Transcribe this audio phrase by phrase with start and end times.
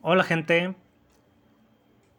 [0.00, 0.76] Hola gente,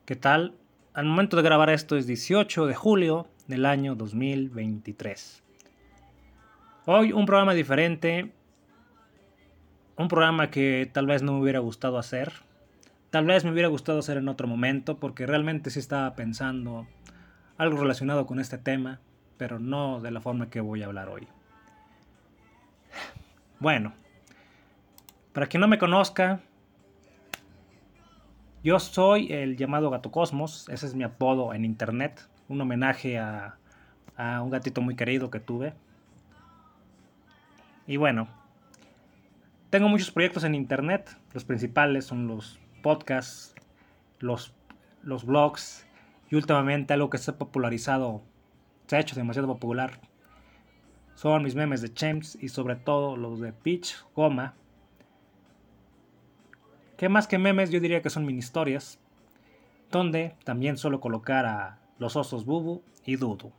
[0.06, 0.54] ¿qué tal?
[0.94, 5.42] Al momento de grabar esto es 18 de julio del año 2023.
[6.88, 8.34] Hoy un programa diferente,
[9.96, 12.34] un programa que tal vez no me hubiera gustado hacer,
[13.12, 16.86] tal vez me hubiera gustado hacer en otro momento porque realmente sí estaba pensando
[17.58, 19.00] algo relacionado con este tema,
[19.38, 21.30] pero no de la forma que voy a hablar hoy.
[23.58, 23.94] Bueno,
[25.32, 26.42] para quien no me conozca,
[28.64, 33.58] yo soy el llamado Gato Cosmos, ese es mi apodo en internet, un homenaje a,
[34.18, 35.74] un gatito muy querido que tuve.
[37.88, 38.28] Y bueno,
[39.70, 43.56] tengo muchos proyectos en internet, los principales son los podcasts,
[44.20, 44.54] los,
[45.04, 45.86] los blogs
[46.30, 48.22] y últimamente algo que se ha popularizado,
[48.88, 50.02] se ha hecho demasiado popular,
[51.16, 54.54] son mis memes de Chems y sobre todo los de Peach Goma,
[57.00, 59.00] que más que memes yo diría que son mini historias,
[59.90, 63.54] donde también suelo colocar a los osos Bubu y Dudu.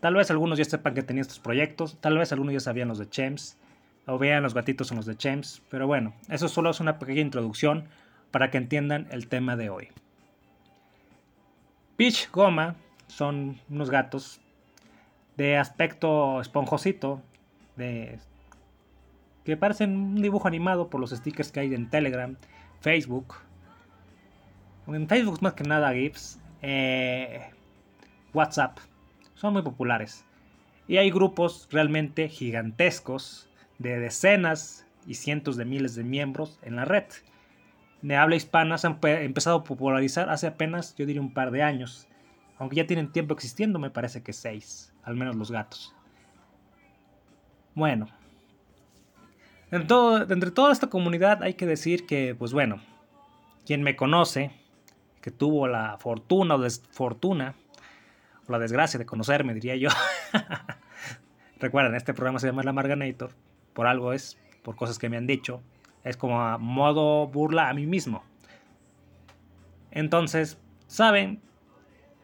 [0.00, 2.98] Tal vez algunos ya sepan que tenía estos proyectos, tal vez algunos ya sabían los
[2.98, 3.56] de Chems,
[4.06, 7.22] o vean los gatitos son los de Chems, pero bueno, eso solo es una pequeña
[7.22, 7.88] introducción
[8.30, 9.88] para que entiendan el tema de hoy.
[11.96, 12.76] Peach Goma
[13.06, 14.42] son unos gatos
[15.38, 17.22] de aspecto esponjosito,
[17.76, 18.18] de
[19.48, 22.36] que parecen un dibujo animado por los stickers que hay en Telegram,
[22.80, 23.36] Facebook.
[24.86, 27.48] En Facebook más que nada GIFs, eh,
[28.34, 28.76] WhatsApp,
[29.32, 30.26] son muy populares.
[30.86, 36.84] Y hay grupos realmente gigantescos de decenas y cientos de miles de miembros en la
[36.84, 37.06] red.
[38.02, 41.62] De habla hispana se han empezado a popularizar hace apenas, yo diría, un par de
[41.62, 42.06] años.
[42.58, 45.94] Aunque ya tienen tiempo existiendo, me parece que seis, al menos los gatos.
[47.74, 48.08] Bueno,
[49.70, 52.80] entre toda esta comunidad hay que decir que, pues bueno,
[53.66, 54.50] quien me conoce,
[55.20, 57.54] que tuvo la fortuna o desfortuna,
[58.46, 59.90] o la desgracia de conocerme, diría yo.
[61.60, 63.32] Recuerden, este programa se llama La Marganator,
[63.74, 65.60] por algo es, por cosas que me han dicho,
[66.04, 68.24] es como a modo burla a mí mismo.
[69.90, 71.42] Entonces, saben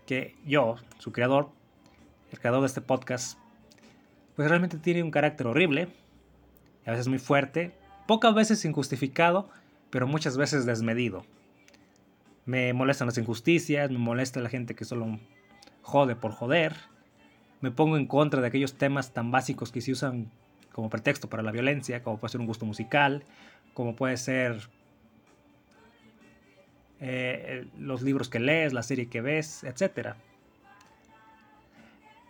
[0.07, 1.51] que yo, su creador,
[2.31, 3.39] el creador de este podcast,
[4.37, 5.89] pues realmente tiene un carácter horrible
[6.87, 7.73] a veces muy fuerte,
[8.07, 9.49] pocas veces injustificado,
[9.91, 11.25] pero muchas veces desmedido.
[12.47, 15.19] Me molestan las injusticias, me molesta la gente que solo
[15.83, 16.75] jode por joder.
[17.61, 20.31] Me pongo en contra de aquellos temas tan básicos que se usan
[20.73, 23.25] como pretexto para la violencia, como puede ser un gusto musical,
[23.73, 24.69] como puede ser
[27.01, 30.15] eh, los libros que lees, la serie que ves, etc.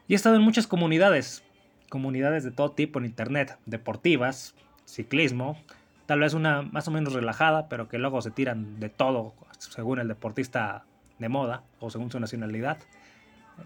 [0.06, 1.42] Y he estado en muchas comunidades,
[1.88, 5.58] comunidades de todo tipo en internet, deportivas, ciclismo,
[6.06, 9.98] tal vez una más o menos relajada, pero que luego se tiran de todo según
[9.98, 10.84] el deportista
[11.18, 12.78] de moda o según su nacionalidad.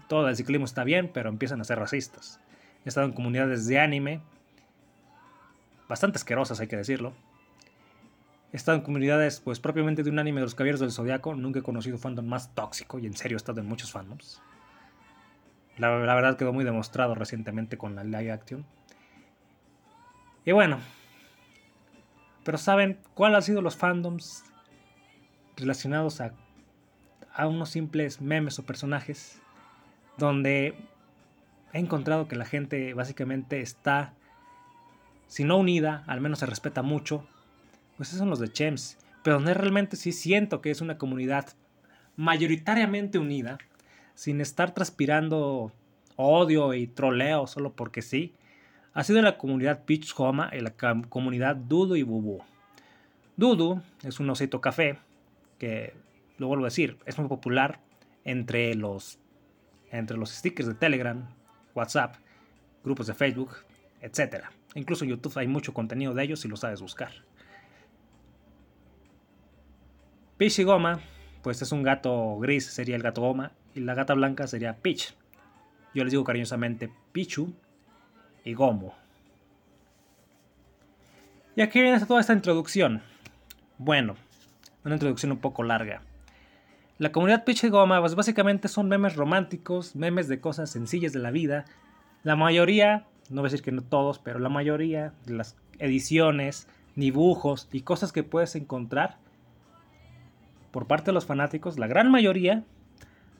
[0.07, 2.39] Todo el ciclismo está bien, pero empiezan a ser racistas.
[2.85, 4.21] He estado en comunidades de anime,
[5.87, 7.13] bastante asquerosas hay que decirlo.
[8.51, 11.35] He estado en comunidades, pues propiamente de un anime de los Caballeros del Zodiaco.
[11.35, 14.41] Nunca he conocido fandom más tóxico y en serio he estado en muchos fandoms.
[15.79, 18.65] La, verdad quedó muy demostrado recientemente con la live action.
[20.43, 20.77] Y bueno,
[22.43, 24.43] pero ¿saben cuáles han sido los fandoms
[25.55, 26.33] relacionados a,
[27.33, 29.41] a unos simples memes o personajes?
[30.17, 30.75] Donde
[31.71, 34.13] he encontrado que la gente básicamente está,
[35.27, 37.25] si no unida, al menos se respeta mucho.
[37.95, 38.97] Pues esos son los de Chems.
[39.23, 41.47] Pero donde realmente sí siento que es una comunidad
[42.17, 43.59] mayoritariamente unida
[44.19, 45.71] sin estar transpirando
[46.17, 48.33] odio y troleo solo porque sí,
[48.93, 50.73] ha sido la comunidad Peach Homa y la
[51.07, 52.43] comunidad Dudu y Bubu.
[53.37, 54.99] Dudu es un osito café
[55.57, 55.93] que,
[56.37, 57.79] lo vuelvo a decir, es muy popular
[58.25, 59.19] entre los,
[59.89, 61.25] entre los stickers de Telegram,
[61.73, 62.15] WhatsApp,
[62.83, 63.51] grupos de Facebook,
[64.01, 64.47] etc.
[64.75, 67.13] Incluso en YouTube hay mucho contenido de ellos si lo sabes buscar.
[70.35, 70.99] Peach Goma,
[71.41, 75.13] pues es un gato gris, sería el gato Goma, y la gata blanca sería Peach.
[75.95, 77.53] Yo les digo cariñosamente Pichu
[78.43, 78.91] y Gomu.
[81.55, 83.01] Y aquí viene toda esta introducción.
[83.77, 84.15] Bueno,
[84.83, 86.01] una introducción un poco larga.
[86.97, 91.19] La comunidad Pichu y Goma pues básicamente son memes románticos, memes de cosas sencillas de
[91.19, 91.63] la vida.
[92.23, 96.67] La mayoría, no voy a decir que no todos, pero la mayoría de las ediciones,
[96.97, 99.17] dibujos y cosas que puedes encontrar
[100.71, 102.65] por parte de los fanáticos, la gran mayoría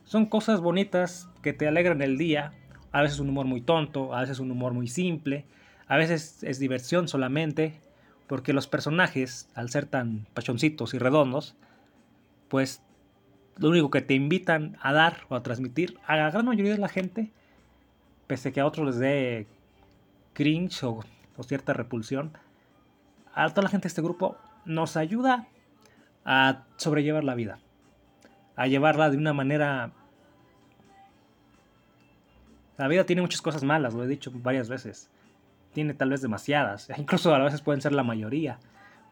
[0.10, 2.52] son cosas bonitas que te alegran el día.
[2.92, 5.46] A veces un humor muy tonto, a veces un humor muy simple,
[5.88, 7.80] a veces es diversión solamente.
[8.26, 11.56] Porque los personajes, al ser tan pachoncitos y redondos,
[12.48, 12.82] pues
[13.58, 16.80] lo único que te invitan a dar o a transmitir a la gran mayoría de
[16.80, 17.32] la gente,
[18.26, 19.46] pese que a otros les dé
[20.34, 21.04] cringe o,
[21.38, 22.32] o cierta repulsión,
[23.36, 25.48] a toda la gente de este grupo nos ayuda
[26.26, 27.60] a sobrellevar la vida,
[28.56, 29.92] a llevarla de una manera...
[32.80, 35.10] La vida tiene muchas cosas malas, lo he dicho varias veces.
[35.74, 38.58] Tiene tal vez demasiadas, incluso a veces pueden ser la mayoría.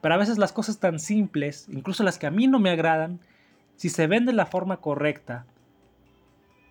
[0.01, 3.19] Pero a veces las cosas tan simples, incluso las que a mí no me agradan,
[3.75, 5.45] si se ven de la forma correcta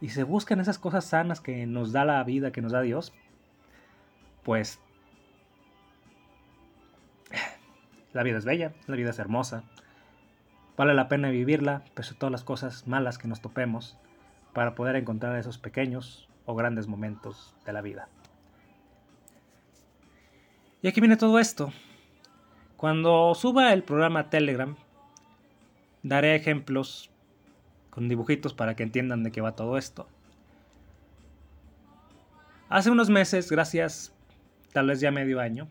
[0.01, 3.13] y se buscan esas cosas sanas que nos da la vida, que nos da Dios,
[4.43, 4.81] pues
[8.15, 9.65] la vida es bella, la vida es hermosa.
[10.79, 13.99] Vale la pena vivirla, pese a todas las cosas malas que nos topemos,
[14.55, 18.09] para poder encontrar esos pequeños o grandes momentos de la vida.
[20.83, 21.73] Y aquí viene todo esto.
[22.77, 24.77] Cuando suba el programa Telegram,
[26.03, 27.11] daré ejemplos
[27.91, 30.09] con dibujitos para que entiendan de qué va todo esto.
[32.69, 34.13] Hace unos meses, gracias,
[34.73, 35.69] tal vez ya medio año,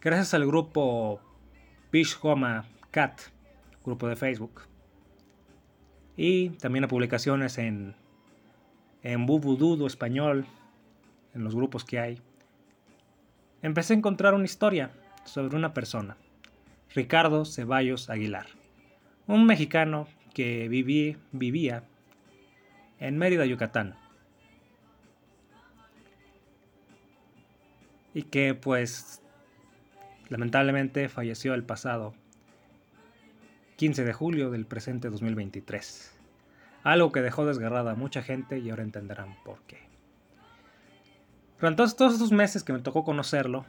[0.00, 1.20] gracias al grupo
[2.22, 3.20] Homa Cat,
[3.84, 4.62] grupo de Facebook,
[6.16, 7.94] y también a publicaciones en,
[9.02, 10.46] en Bubududo español,
[11.34, 12.20] en los grupos que hay,
[13.62, 14.90] empecé a encontrar una historia
[15.24, 16.16] sobre una persona,
[16.94, 18.46] Ricardo Ceballos Aguilar,
[19.26, 21.84] un mexicano que viví, vivía
[22.98, 23.94] en Mérida, Yucatán.
[28.14, 29.22] Y que pues
[30.28, 32.14] lamentablemente falleció el pasado
[33.76, 36.21] 15 de julio del presente 2023.
[36.84, 39.78] Algo que dejó desgarrada a mucha gente y ahora entenderán por qué.
[41.60, 43.64] Durante todos estos meses que me tocó conocerlo,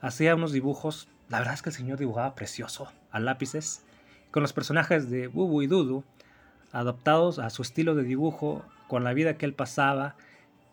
[0.00, 3.84] hacía unos dibujos, la verdad es que el señor dibujaba precioso, a lápices,
[4.32, 6.02] con los personajes de Bubu y Dudu,
[6.72, 10.16] adaptados a su estilo de dibujo, con la vida que él pasaba,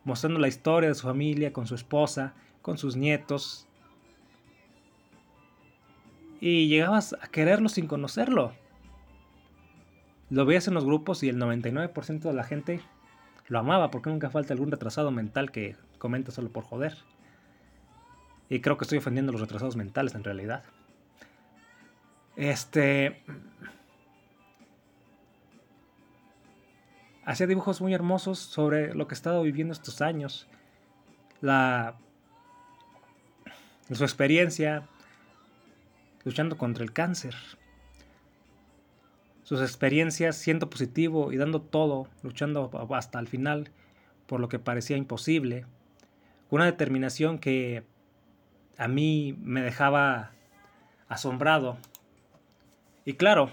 [0.05, 2.33] mostrando la historia de su familia, con su esposa,
[2.63, 3.67] con sus nietos.
[6.41, 8.53] Y llegabas a quererlo sin conocerlo.
[10.29, 12.81] Lo veías en los grupos y el 99% de la gente
[13.47, 16.95] lo amaba porque nunca falta algún retrasado mental que comenta solo por joder.
[18.47, 20.63] Y creo que estoy ofendiendo los retrasados mentales en realidad.
[22.35, 23.21] Este.
[27.25, 30.47] Hacía dibujos muy hermosos sobre lo que he estado viviendo estos años.
[31.41, 31.95] La.
[33.91, 34.87] Su experiencia
[36.23, 37.35] luchando contra el cáncer.
[39.49, 43.71] Sus experiencias siendo positivo y dando todo, luchando hasta el final
[44.27, 45.65] por lo que parecía imposible.
[46.51, 47.83] Una determinación que
[48.77, 50.33] a mí me dejaba
[51.07, 51.79] asombrado
[53.05, 53.49] y claro,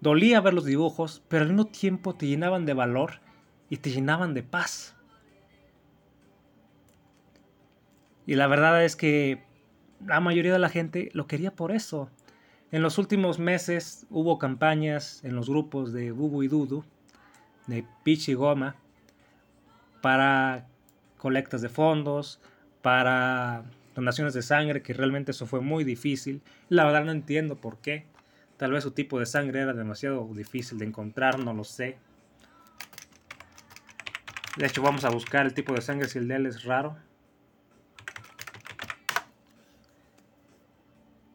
[0.00, 3.20] dolía ver los dibujos, pero al mismo tiempo te llenaban de valor
[3.68, 4.96] y te llenaban de paz.
[8.24, 9.44] Y la verdad es que
[10.06, 12.08] la mayoría de la gente lo quería por eso.
[12.70, 16.84] En los últimos meses hubo campañas en los grupos de Bubu y Dudu,
[17.66, 18.76] de Pich y Goma,
[20.02, 20.66] para
[21.16, 22.40] colectas de fondos,
[22.82, 26.42] para donaciones de sangre, que realmente eso fue muy difícil.
[26.68, 28.04] La verdad no entiendo por qué.
[28.58, 31.96] Tal vez su tipo de sangre era demasiado difícil de encontrar, no lo sé.
[34.58, 36.96] De hecho, vamos a buscar el tipo de sangre si el de él es raro.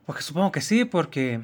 [0.06, 1.42] Porque supongo que sí, porque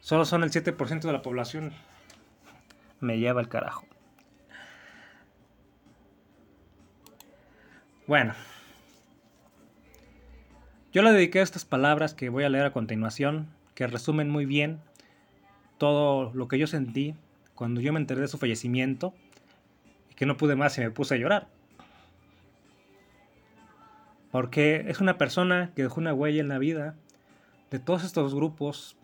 [0.00, 1.72] solo son el 7% de la población.
[3.00, 3.86] Me lleva el carajo.
[8.06, 8.34] Bueno,
[10.92, 14.80] yo le dediqué estas palabras que voy a leer a continuación, que resumen muy bien
[15.76, 17.16] todo lo que yo sentí
[17.56, 19.12] cuando yo me enteré de su fallecimiento
[20.10, 21.48] y que no pude más y me puse a llorar.
[24.30, 26.94] Porque es una persona que dejó una huella en la vida
[27.70, 28.96] de todos estos grupos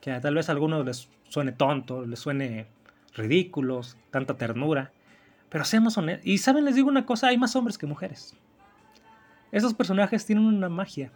[0.00, 2.66] que tal vez a algunos les suene tonto, les suene
[3.14, 4.92] ridículos, tanta ternura,
[5.48, 6.26] pero seamos honestos.
[6.26, 8.34] Y saben, les digo una cosa, hay más hombres que mujeres.
[9.52, 11.12] Esos personajes tienen una magia.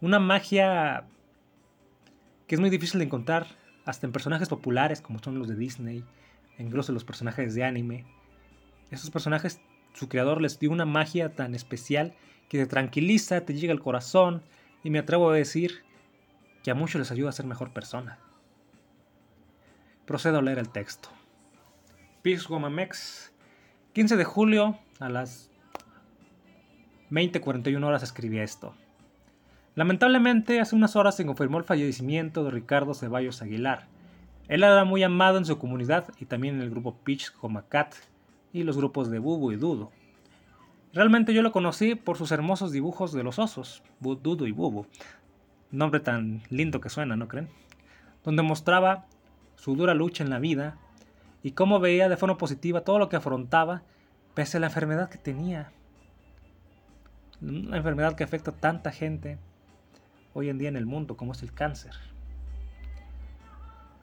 [0.00, 1.06] Una magia
[2.46, 3.46] que es muy difícil de encontrar
[3.86, 6.04] hasta en personajes populares como son los de Disney,
[6.58, 8.04] incluso los personajes de anime.
[8.90, 9.60] Esos personajes,
[9.94, 12.14] su creador les dio una magia tan especial
[12.48, 14.42] que te tranquiliza, te llega al corazón
[14.82, 15.82] y me atrevo a decir
[16.62, 18.18] que a muchos les ayuda a ser mejor persona.
[20.04, 21.08] Procedo a leer el texto.
[22.22, 23.32] Peace Womamex,
[23.92, 25.50] 15 de julio a las
[27.10, 28.74] 20-41 horas escribí esto.
[29.74, 33.86] Lamentablemente, hace unas horas se confirmó el fallecimiento de Ricardo Ceballos Aguilar.
[34.48, 37.94] Él era muy amado en su comunidad y también en el grupo Pitch como Cat
[38.54, 39.90] y los grupos de Bubu y Dudo.
[40.94, 44.86] Realmente yo lo conocí por sus hermosos dibujos de los osos, Dudo y Bubu.
[45.72, 47.48] Nombre tan lindo que suena, ¿no creen?
[48.22, 49.06] Donde mostraba
[49.56, 50.78] su dura lucha en la vida
[51.42, 53.82] y cómo veía de forma positiva todo lo que afrontaba
[54.34, 55.72] pese a la enfermedad que tenía.
[57.42, 59.38] Una enfermedad que afecta a tanta gente
[60.32, 61.92] hoy en día en el mundo, como es el cáncer.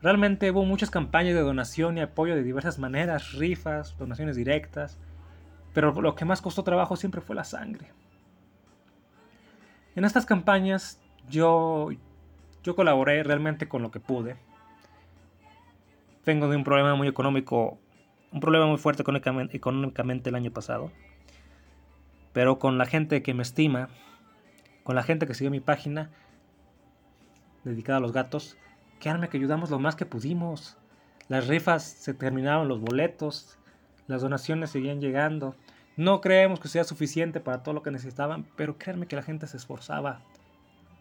[0.01, 4.97] Realmente hubo muchas campañas de donación y apoyo de diversas maneras, rifas, donaciones directas,
[5.73, 7.91] pero lo que más costó trabajo siempre fue la sangre.
[9.95, 11.89] En estas campañas yo,
[12.63, 14.37] yo colaboré realmente con lo que pude.
[16.25, 17.77] Vengo de un problema muy económico,
[18.31, 20.91] un problema muy fuerte económicamente el año pasado.
[22.33, 23.89] Pero con la gente que me estima,
[24.83, 26.09] con la gente que sigue mi página
[27.63, 28.57] dedicada a los gatos,
[29.01, 30.77] créanme que ayudamos lo más que pudimos.
[31.27, 33.57] Las rifas se terminaron, los boletos,
[34.07, 35.55] las donaciones seguían llegando.
[35.97, 39.47] No creemos que sea suficiente para todo lo que necesitaban, pero créanme que la gente
[39.47, 40.21] se esforzaba.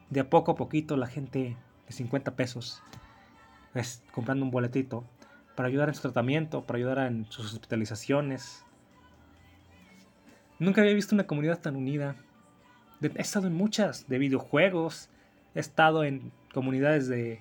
[0.08, 2.82] De a poco a poquito la gente de 50 pesos
[3.74, 5.04] es, comprando un boletito
[5.54, 8.64] para ayudar en su tratamiento, para ayudar en sus hospitalizaciones.
[10.58, 12.16] Nunca había visto una comunidad tan unida
[13.02, 15.08] he estado en muchas, de videojuegos,
[15.54, 17.40] he estado en comunidades de,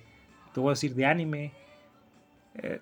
[0.52, 1.52] te voy a decir, de anime,
[2.54, 2.80] eh,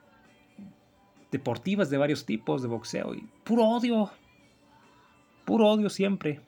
[1.30, 4.10] deportivas de varios tipos, de boxeo, y puro odio,
[5.44, 6.40] puro odio siempre.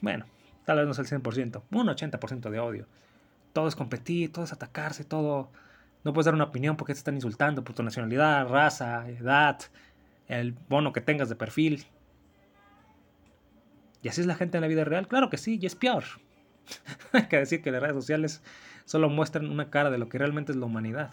[0.00, 0.26] Bueno,
[0.64, 2.86] tal vez no es el 100%, un 80% de odio.
[3.52, 5.50] Todo es competir, todo es atacarse, todo...
[6.04, 9.60] No puedes dar una opinión porque te están insultando por tu nacionalidad, raza, edad,
[10.26, 11.86] el bono que tengas de perfil.
[14.02, 15.06] ¿Y así es la gente en la vida real?
[15.06, 16.02] Claro que sí, y es peor.
[17.12, 18.42] Hay que decir que las redes sociales
[18.84, 21.12] solo muestran una cara de lo que realmente es la humanidad.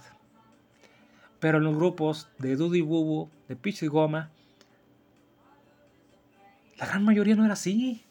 [1.39, 4.29] Pero en los grupos de Dudy Bubu, de Pitch y Goma,
[6.77, 8.03] la gran mayoría no era así.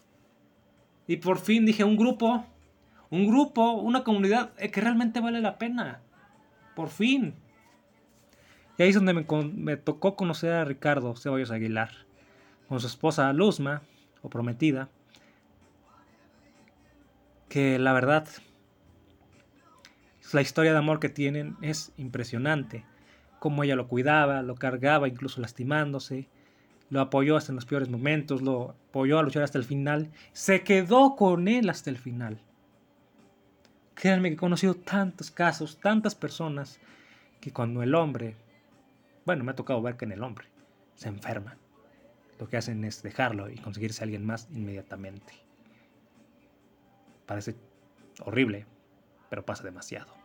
[1.06, 2.44] Y por fin dije, un grupo,
[3.10, 6.00] un grupo, una comunidad eh, que realmente vale la pena.
[6.74, 7.34] Por fin.
[8.76, 11.90] Y ahí es donde me, me tocó conocer a Ricardo Ceballos Aguilar,
[12.68, 13.82] con su esposa Luzma,
[14.22, 14.88] o prometida,
[17.48, 18.28] que la verdad,
[20.32, 22.84] la historia de amor que tienen es impresionante.
[23.38, 26.28] Cómo ella lo cuidaba, lo cargaba, incluso lastimándose,
[26.90, 30.62] lo apoyó hasta en los peores momentos, lo apoyó a luchar hasta el final, se
[30.62, 32.40] quedó con él hasta el final.
[33.94, 36.80] Créanme que he conocido tantos casos, tantas personas,
[37.40, 38.36] que cuando el hombre,
[39.24, 40.48] bueno, me ha tocado ver que en el hombre
[40.94, 41.56] se enferma,
[42.38, 45.34] lo que hacen es dejarlo y conseguirse a alguien más inmediatamente.
[47.26, 47.56] Parece
[48.24, 48.66] horrible,
[49.28, 50.17] pero pasa demasiado.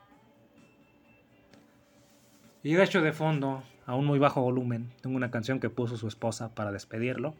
[2.64, 5.98] Y de hecho de fondo, a un muy bajo volumen, tengo una canción que puso
[5.98, 7.36] su esposa para despedirlo.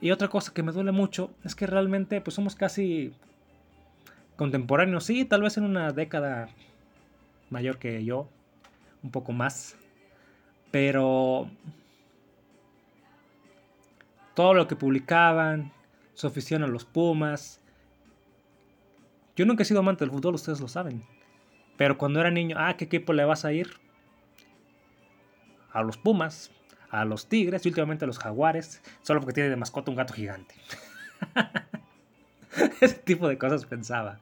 [0.00, 3.14] Y otra cosa que me duele mucho es que realmente pues somos casi
[4.36, 6.48] contemporáneos, sí, tal vez en una década
[7.48, 8.28] mayor que yo,
[9.02, 9.76] un poco más,
[10.70, 11.48] pero
[14.34, 15.72] todo lo que publicaban,
[16.14, 17.60] su afición a los Pumas.
[19.36, 21.02] Yo nunca he sido amante del fútbol, ustedes lo saben.
[21.76, 23.80] Pero cuando era niño, ah, ¿qué equipo le vas a ir?
[25.72, 26.50] A los Pumas,
[26.90, 30.14] a los Tigres y últimamente a los Jaguares, solo porque tiene de mascota un gato
[30.14, 30.54] gigante.
[32.80, 34.20] Ese tipo de cosas pensaba.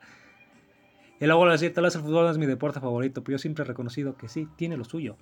[1.18, 3.38] Y luego le decía, tal vez el fútbol no es mi deporte favorito, pero yo
[3.38, 5.16] siempre he reconocido que sí, tiene lo suyo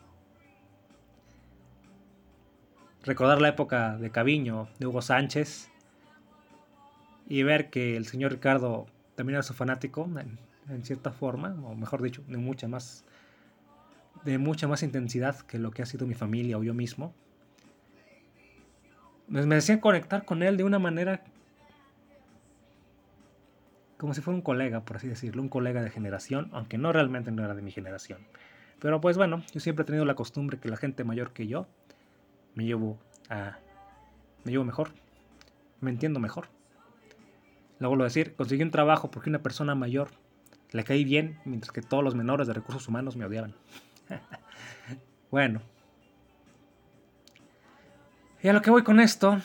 [3.08, 5.70] recordar la época de Caviño, de Hugo Sánchez,
[7.26, 10.08] y ver que el señor Ricardo también era su fanático,
[10.68, 13.04] en, cierta forma, o mejor dicho, de mucha más
[14.24, 17.14] de mucha más intensidad que lo que ha sido mi familia o yo mismo.
[19.26, 21.22] Me, me decían conectar con él de una manera
[23.98, 27.32] como si fuera un colega, por así decirlo, un colega de generación, aunque no realmente
[27.32, 28.20] no era de mi generación.
[28.78, 31.66] Pero pues bueno, yo siempre he tenido la costumbre que la gente mayor que yo
[32.54, 32.98] me llevo
[33.28, 33.58] a.
[34.44, 34.90] me llevo mejor.
[35.80, 36.48] Me entiendo mejor.
[37.80, 40.08] Lo vuelvo a decir, conseguí un trabajo porque una persona mayor
[40.70, 43.54] le caí bien, mientras que todos los menores de recursos humanos me odiaban.
[45.30, 45.60] bueno.
[48.42, 49.40] Y a lo que voy con esto.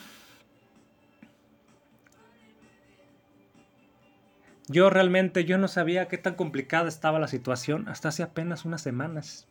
[4.68, 8.82] Yo realmente yo no sabía qué tan complicada estaba la situación hasta hace apenas unas
[8.82, 9.48] semanas.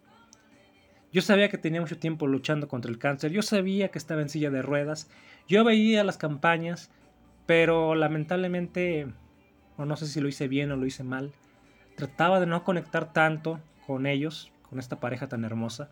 [1.12, 4.30] Yo sabía que tenía mucho tiempo luchando contra el cáncer, yo sabía que estaba en
[4.30, 5.10] silla de ruedas,
[5.46, 6.90] yo veía las campañas,
[7.44, 9.08] Pero lamentablemente,
[9.76, 11.32] o no sé si lo hice bien o lo hice mal,
[11.96, 15.90] trataba de no conectar tanto con ellos, con esta pareja tan hermosa,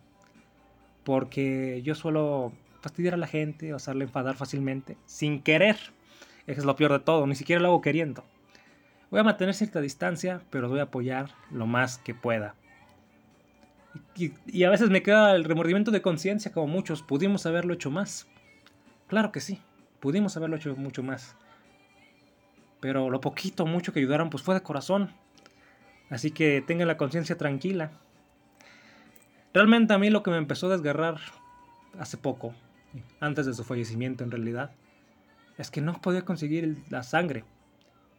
[1.04, 5.76] porque yo suelo fastidiar a la gente o hacerle enfadar fácilmente, sin querer.
[6.46, 8.24] Eso es lo peor de todo, ni siquiera lo hago queriendo.
[9.10, 12.54] Voy a mantener cierta distancia, pero voy a apoyar lo más que pueda.
[14.16, 18.28] Y, a veces me queda el remordimiento de conciencia, como muchos, pudimos haberlo hecho más.
[19.08, 19.60] Claro que sí,
[20.00, 21.36] pudimos haberlo hecho mucho más.
[22.80, 25.10] Pero lo poquito, mucho que ayudaron, pues fue de corazón.
[26.08, 27.90] Así que tengan la conciencia tranquila.
[29.52, 31.18] Realmente a mí lo que me empezó a desgarrar
[31.98, 32.54] hace poco,
[33.18, 34.70] antes de su fallecimiento en realidad,
[35.58, 37.44] es que no podía conseguir la sangre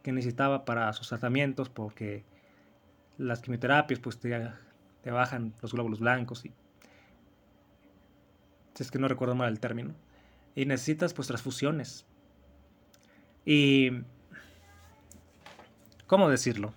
[0.02, 2.24] que necesitaba para sus tratamientos porque
[3.16, 4.50] las quimioterapias pues te,
[5.02, 6.52] te bajan los glóbulos blancos y
[8.74, 9.94] si es que no recuerdo mal el término
[10.54, 12.06] y necesitas pues transfusiones.
[13.44, 13.90] Y
[16.06, 16.74] cómo decirlo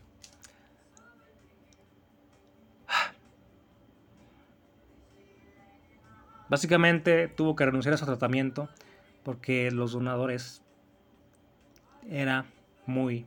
[6.55, 8.69] básicamente tuvo que renunciar a su tratamiento
[9.23, 10.61] porque los donadores
[12.09, 12.45] era
[12.85, 13.25] muy,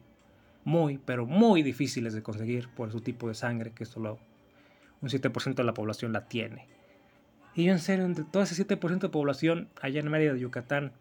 [0.64, 4.18] muy, pero muy difíciles de conseguir por su tipo de sangre, que solo
[5.02, 6.68] un 7% de la población la tiene.
[7.54, 10.92] Y yo en serio, entre todo ese 7% de población allá en Mérida de Yucatán,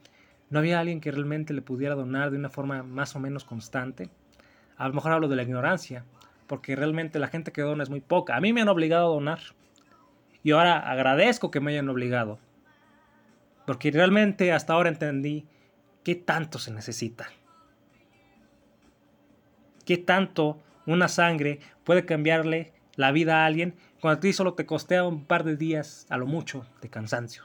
[0.49, 4.09] no había alguien que realmente le pudiera donar de una forma más o menos constante.
[4.75, 6.03] A lo mejor hablo de la ignorancia,
[6.45, 8.35] porque realmente la gente que dona es muy poca.
[8.35, 9.39] A mí me han obligado a donar.
[10.47, 12.39] Y ahora agradezco que me hayan obligado.
[13.65, 15.45] Porque realmente hasta ahora entendí
[16.05, 17.27] qué tanto se necesita
[19.87, 24.65] qué tanto una sangre puede cambiarle la vida a alguien cuando a ti solo te
[24.65, 27.43] costea un par de días, a lo mucho, de cansancio.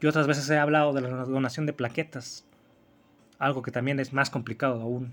[0.00, 2.44] Yo otras veces he hablado de la donación de plaquetas,
[3.38, 5.12] algo que también es más complicado aún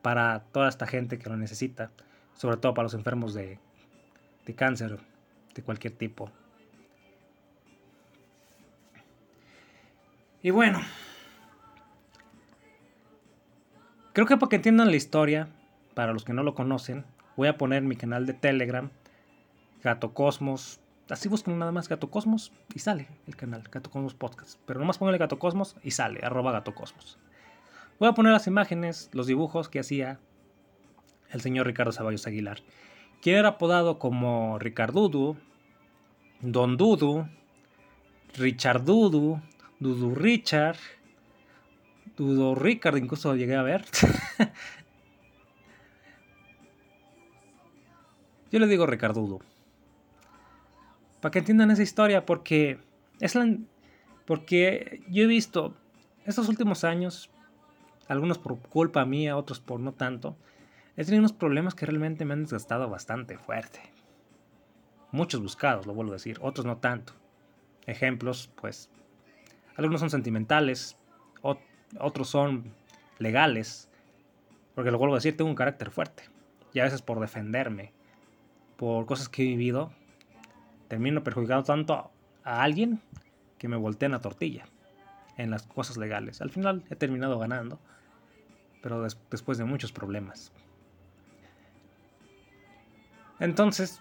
[0.00, 1.90] para toda esta gente que lo necesita,
[2.40, 3.58] sobre todo para los enfermos de,
[4.46, 4.98] de cáncer
[5.54, 6.30] de cualquier tipo.
[10.42, 10.80] Y bueno,
[14.12, 15.48] Creo que para que entiendan la historia,
[15.94, 17.04] para los que no lo conocen,
[17.36, 18.90] voy a poner mi canal de Telegram,
[19.84, 20.80] Gato Cosmos.
[21.08, 24.58] Así buscan nada más Gato Cosmos y sale el canal, Gato Cosmos Podcast.
[24.66, 27.18] Pero nomás pongan Gato Cosmos y sale, arroba Gato Cosmos.
[28.00, 30.18] Voy a poner las imágenes, los dibujos que hacía
[31.30, 32.62] el señor Ricardo Zaballos Aguilar,
[33.22, 35.36] quien era apodado como Ricardudu,
[36.40, 37.28] Don Dudu,
[38.36, 39.40] Richard Dudu,
[39.78, 40.78] Dudu Richard,
[42.16, 43.84] Dudo Ricard incluso llegué a ver.
[48.52, 49.40] Yo le digo Ricardudo.
[51.20, 52.78] Para que entiendan esa historia, porque
[53.20, 53.38] es
[54.24, 55.74] porque yo he visto
[56.24, 57.30] estos últimos años,
[58.08, 60.36] algunos por culpa mía, otros por no tanto,
[61.00, 63.80] he tenido unos problemas que realmente me han desgastado bastante fuerte.
[65.12, 67.14] Muchos buscados, lo vuelvo a decir, otros no tanto.
[67.86, 68.90] Ejemplos, pues,
[69.76, 70.98] algunos son sentimentales,
[71.98, 72.74] otros son
[73.18, 73.88] legales.
[74.74, 76.24] Porque lo vuelvo a decir, tengo un carácter fuerte.
[76.74, 77.94] Y a veces por defenderme,
[78.76, 79.92] por cosas que he vivido,
[80.88, 82.10] termino perjudicando tanto
[82.44, 83.00] a alguien
[83.56, 84.66] que me voltean la tortilla
[85.38, 86.42] en las cosas legales.
[86.42, 87.80] Al final he terminado ganando,
[88.82, 90.52] pero después de muchos problemas.
[93.40, 94.00] Entonces,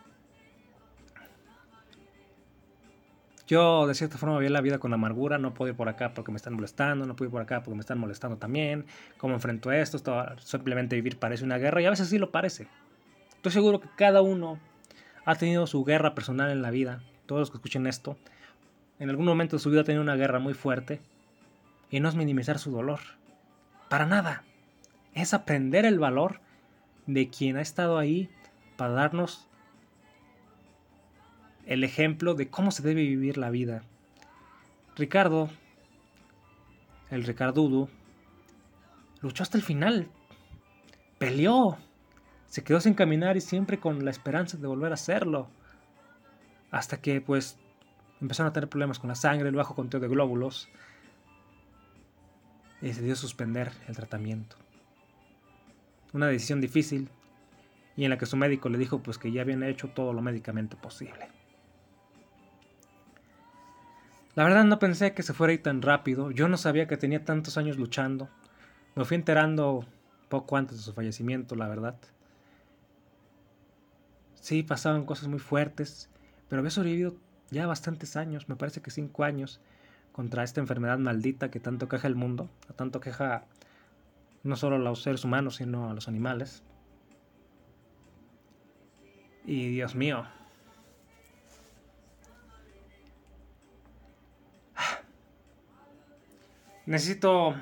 [3.50, 6.32] Yo de cierta forma veía la vida con amargura, no puedo ir por acá porque
[6.32, 8.86] me están molestando, no puedo ir por acá porque me están molestando también,
[9.18, 12.68] cómo enfrento esto, esto simplemente vivir parece una guerra y a veces sí lo parece.
[13.38, 14.60] Estoy seguro que cada uno
[15.26, 18.18] ha tenido su guerra personal en la vida, todos los que escuchen esto,
[19.00, 21.02] en algún momento de su vida ha tenido una guerra muy fuerte
[21.90, 23.00] y no es minimizar su dolor,
[23.90, 24.44] para nada,
[25.16, 26.40] es aprender el valor
[27.08, 28.30] de quien ha estado ahí
[28.80, 29.46] para darnos
[31.66, 33.84] el ejemplo de cómo se debe vivir la vida.
[34.96, 35.50] Ricardo,
[37.10, 37.90] el Ricardudo,
[39.22, 40.08] luchó hasta el final.
[41.18, 41.78] Peleó.
[42.48, 45.50] Se quedó sin caminar y siempre con la esperanza de volver a hacerlo.
[46.72, 47.58] Hasta que, pues,
[48.22, 50.70] empezaron a tener problemas con la sangre, el bajo conteo de glóbulos.
[52.82, 54.56] Y decidió suspender el tratamiento.
[56.14, 57.10] Una decisión difícil
[58.00, 60.22] y en la que su médico le dijo pues que ya habían hecho todo lo
[60.22, 61.28] médicamente posible.
[64.36, 66.32] La verdad no pensé que se fuera ahí tan rápido.
[66.32, 68.30] Yo no sabía que tenía tantos años luchando.
[68.96, 69.86] Me fui enterando
[70.30, 71.98] poco antes de su fallecimiento, la verdad.
[74.36, 76.10] Sí, pasaban cosas muy fuertes,
[76.48, 77.18] pero había sobrevivido
[77.52, 79.60] ya bastantes años, me parece que cinco años,
[80.14, 83.44] contra esta enfermedad maldita que tanto queja el mundo, tanto queja
[84.44, 86.64] no solo a los seres humanos, sino a los animales.
[89.50, 90.28] Y Dios mío.
[96.86, 97.56] Necesito...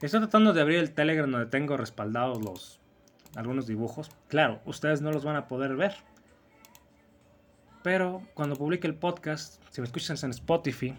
[0.00, 2.80] Estoy tratando de abrir el Telegram donde tengo respaldados los
[3.36, 4.10] algunos dibujos.
[4.26, 5.94] Claro, ustedes no los van a poder ver.
[7.84, 10.98] Pero cuando publique el podcast, si me escuchas en Spotify,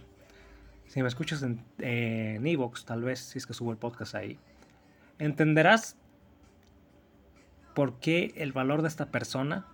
[0.88, 4.40] si me escuchas en Evox, tal vez, si es que subo el podcast ahí,
[5.20, 5.98] entenderás
[7.74, 9.66] por qué el valor de esta persona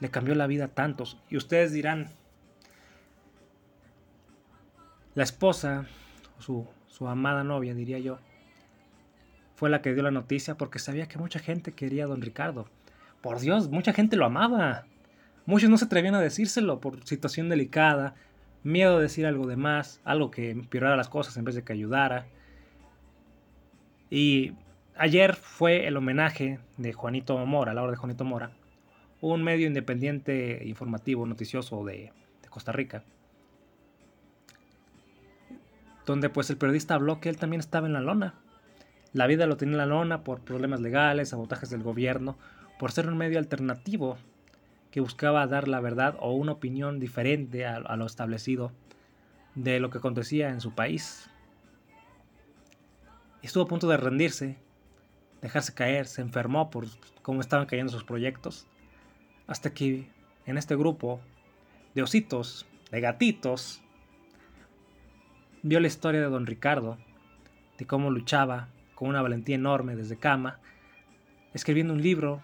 [0.00, 1.18] le cambió la vida a tantos.
[1.28, 2.10] Y ustedes dirán,
[5.14, 5.86] la esposa,
[6.38, 8.18] su, su amada novia, diría yo,
[9.54, 12.68] fue la que dio la noticia porque sabía que mucha gente quería a don Ricardo.
[13.22, 14.84] Por Dios, mucha gente lo amaba.
[15.46, 18.14] Muchos no se atrevían a decírselo por situación delicada,
[18.62, 21.72] miedo de decir algo de más, algo que empeorara las cosas en vez de que
[21.72, 22.26] ayudara.
[24.10, 24.52] Y
[24.98, 28.50] ayer fue el homenaje de Juanito Mora, la hora de Juanito Mora,
[29.20, 33.04] un medio independiente informativo noticioso de, de Costa Rica,
[36.04, 38.34] donde pues el periodista habló que él también estaba en la lona
[39.16, 42.36] la vida lo tenía en la lona por problemas legales, sabotajes del gobierno,
[42.78, 44.18] por ser un medio alternativo
[44.90, 48.72] que buscaba dar la verdad o una opinión diferente a, lo establecido
[49.54, 51.30] de lo que acontecía en su país.
[53.40, 54.58] Estuvo a punto de rendirse,
[55.42, 56.86] dejarse caer, se enfermó por
[57.22, 58.66] cómo estaban cayendo sus proyectos,
[59.46, 60.08] hasta que
[60.46, 61.20] en este grupo
[61.94, 63.82] de ositos, de gatitos,
[65.62, 66.98] vio la historia de don Ricardo,
[67.78, 70.60] de cómo luchaba con una valentía enorme desde cama,
[71.52, 72.42] escribiendo un libro,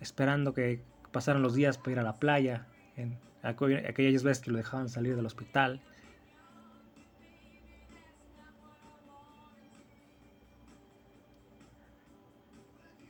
[0.00, 0.80] esperando que
[1.12, 5.16] pasaran los días para ir a la playa, en aquellas veces que lo dejaban salir
[5.16, 5.80] del hospital.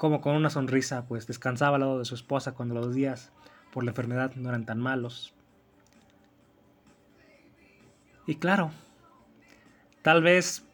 [0.01, 3.33] Como con una sonrisa, pues descansaba al lado de su esposa cuando los días
[3.71, 5.35] por la enfermedad no eran tan malos.
[8.27, 8.71] Y claro,
[10.01, 10.65] tal vez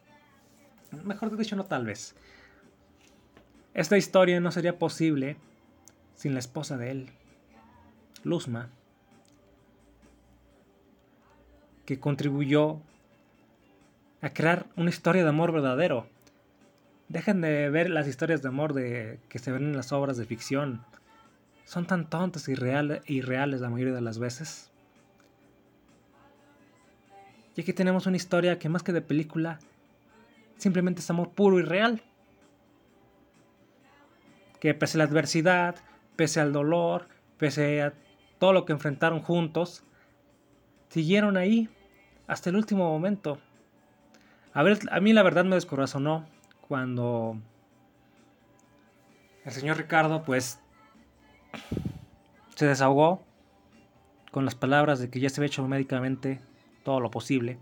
[1.03, 2.15] mejor dicho, no tal vez.
[3.73, 5.35] Esta historia no sería posible
[6.15, 7.09] sin la esposa de él,
[8.23, 8.69] Luzma,
[11.85, 12.79] que contribuyó
[14.21, 16.07] a crear una historia de amor verdadero.
[17.09, 20.25] Dejen de ver las historias de amor de, que se ven en las obras de
[20.25, 20.83] ficción.
[21.63, 24.71] Son tan tontas y reales la mayoría de las veces.
[27.55, 29.59] Y aquí tenemos una historia que más que de película
[30.57, 32.01] simplemente es amor puro y real.
[34.59, 35.75] Que pese a la adversidad,
[36.15, 37.93] pese al dolor, pese a
[38.37, 39.83] todo lo que enfrentaron juntos,
[40.89, 41.69] siguieron ahí
[42.27, 43.39] hasta el último momento.
[44.53, 46.25] A ver, a mí la verdad me descorazonó
[46.67, 47.37] cuando
[49.45, 50.59] el señor Ricardo pues
[52.55, 53.23] se desahogó
[54.31, 56.41] con las palabras de que ya se había hecho médicamente
[56.83, 57.57] todo lo posible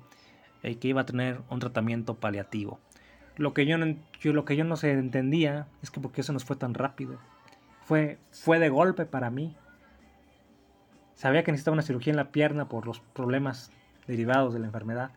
[0.63, 2.79] y que iba a tener un tratamiento paliativo.
[3.37, 6.33] Lo que yo no, lo que yo no se entendía es que por qué eso
[6.33, 7.19] nos fue tan rápido.
[7.83, 9.55] Fue, fue de golpe para mí.
[11.13, 13.71] Sabía que necesitaba una cirugía en la pierna por los problemas
[14.07, 15.11] derivados de la enfermedad.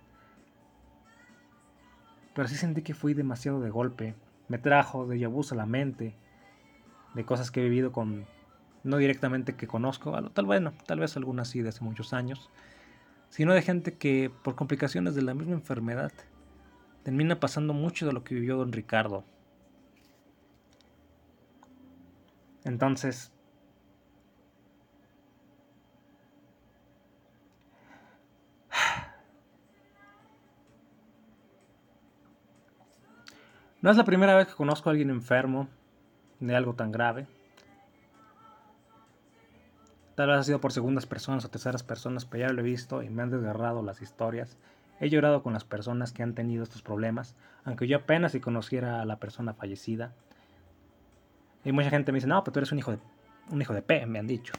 [2.39, 4.15] Pero sí sentí que fui demasiado de golpe.
[4.47, 6.15] Me trajo de yabús a la mente.
[7.15, 8.27] De cosas que he vivido con...
[8.85, 10.13] No directamente que conozco.
[10.31, 12.49] Tal, bueno, tal vez algunas sí de hace muchos años.
[13.29, 16.13] Sino de gente que por complicaciones de la misma enfermedad
[17.03, 19.25] termina pasando mucho de lo que vivió don Ricardo.
[22.63, 23.33] Entonces,
[33.81, 35.69] no es la primera vez que conozco a alguien enfermo
[36.41, 37.27] de algo tan grave.
[40.15, 43.03] Tal vez ha sido por segundas personas o terceras personas, pero ya lo he visto
[43.03, 44.57] y me han desgarrado las historias
[45.01, 49.01] He llorado con las personas que han tenido estos problemas, aunque yo apenas si conociera
[49.01, 50.13] a la persona fallecida.
[51.65, 52.99] Y mucha gente me dice, no, pero tú eres un hijo de,
[53.51, 54.53] un hijo de P, me han dicho.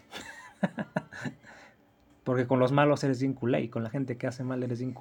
[2.24, 4.96] Porque con los malos eres bien y con la gente que hace mal eres bien.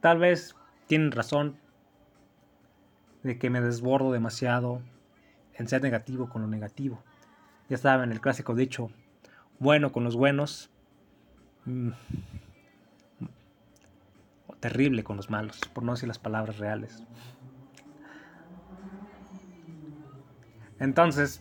[0.00, 1.56] Tal vez tienen razón
[3.22, 4.80] de que me desbordo demasiado
[5.54, 7.02] en ser negativo con lo negativo.
[7.68, 8.90] Ya saben, el clásico dicho,
[9.58, 10.70] bueno con los buenos.
[11.64, 11.90] Mm,
[14.60, 17.02] terrible con los malos, por no decir las palabras reales.
[20.78, 21.40] Entonces,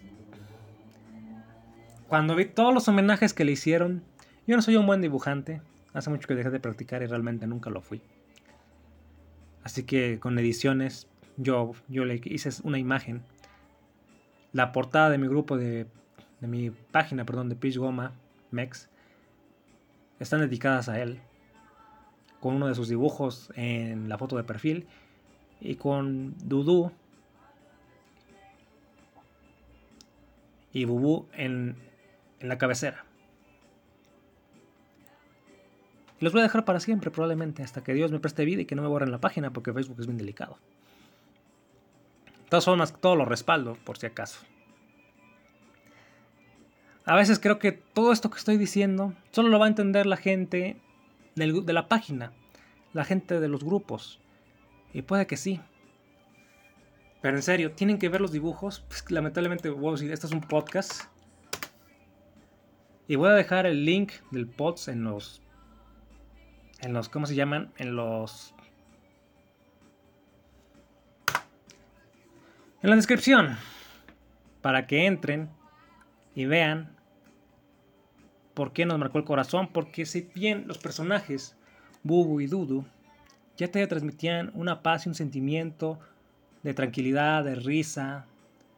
[2.08, 4.04] cuando vi todos los homenajes que le hicieron,
[4.48, 5.62] yo no soy un buen dibujante,
[5.94, 8.02] Hace mucho que dejé de practicar y realmente nunca lo fui.
[9.64, 11.08] Así que con ediciones
[11.40, 13.24] yo, yo le hice una imagen.
[14.52, 15.88] La portada de mi grupo de,
[16.42, 18.14] de mi página, perdón, de Pitch Goma,
[18.52, 18.90] Mex,
[20.20, 21.20] están dedicadas a él.
[22.40, 24.88] Con uno de sus dibujos en la foto de perfil
[25.60, 26.92] y con Dudu
[30.72, 31.76] y Bubu en,
[32.40, 33.06] en la cabecera.
[36.20, 38.76] los voy a dejar para siempre, probablemente, hasta que Dios me preste vida y que
[38.76, 40.58] no me borren la página, porque Facebook es bien delicado.
[42.50, 44.40] Todas formas, todo lo respaldo, por si acaso.
[47.06, 50.18] A veces creo que todo esto que estoy diciendo solo lo va a entender la
[50.18, 50.80] gente
[51.36, 52.34] de la página,
[52.94, 54.20] la gente de los grupos.
[54.94, 55.62] Y puede que sí.
[57.22, 58.82] Pero en serio, tienen que ver los dibujos.
[58.82, 61.04] Pues, lamentablemente voy a decir, esto es un podcast.
[63.08, 65.42] Y voy a dejar el link del pods en los
[66.82, 67.72] en los, ¿cómo se llaman?
[67.78, 68.54] En los...
[72.82, 73.58] En la descripción.
[74.62, 75.50] Para que entren
[76.36, 76.96] y vean
[78.54, 79.70] por qué nos marcó el corazón.
[79.74, 81.56] Porque si bien los personajes,
[82.04, 82.86] Bubu y Dudu,
[83.58, 86.00] ya te transmitían una paz y un sentimiento
[86.64, 88.26] de tranquilidad, de risa,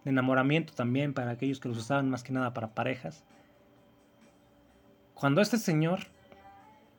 [0.03, 3.23] de enamoramiento también para aquellos que los usaban más que nada para parejas.
[5.13, 6.07] Cuando este señor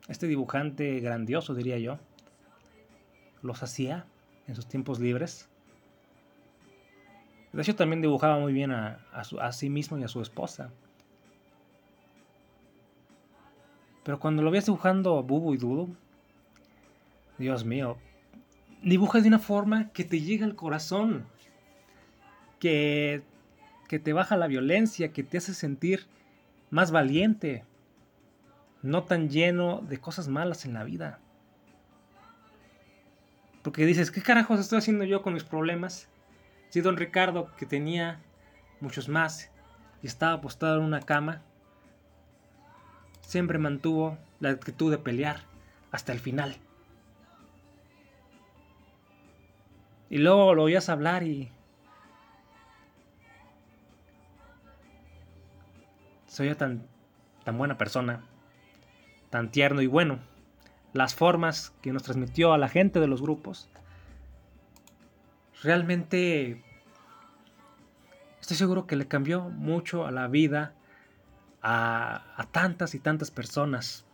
[0.07, 1.99] este dibujante grandioso, diría yo,
[3.41, 4.05] los hacía
[4.47, 5.49] en sus tiempos libres.
[7.55, 8.99] Hecho, también dibujaba muy bien a,
[9.51, 10.71] sí mismo y a su esposa.
[14.03, 15.95] Pero cuando lo veías dibujando a Bubu y Dudu,
[17.37, 17.97] Dios mío,
[18.81, 21.25] dibuja de una forma que te llega al corazón,
[22.59, 23.23] que,
[23.87, 26.07] que te baja la violencia, que te hace sentir
[26.71, 27.65] más valiente,
[28.81, 31.19] no tan lleno de cosas malas en la vida.
[33.61, 36.09] Porque dices, ¿qué carajos estoy haciendo yo con mis problemas?
[36.73, 38.19] Si don Ricardo, que tenía
[38.79, 39.51] muchos más
[40.01, 41.43] y estaba apostado en una cama,
[43.21, 45.41] siempre mantuvo la actitud de pelear
[45.91, 46.57] hasta el final.
[50.09, 51.51] Y luego lo oías hablar y...
[56.25, 56.87] Soy tan,
[57.43, 58.23] tan buena persona
[59.29, 60.17] tan tierno y bueno.
[60.91, 63.69] Las formas que nos transmitió a la gente de los grupos.
[65.63, 66.61] Realmente
[68.41, 70.73] estoy seguro que le cambió mucho a la vida
[71.61, 74.05] a, tantas y tantas personas.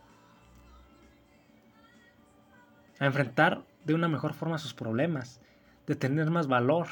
[3.00, 5.40] A enfrentar de una mejor forma sus problemas,
[5.88, 6.86] de tener más valor,